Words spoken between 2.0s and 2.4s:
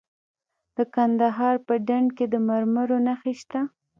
کې د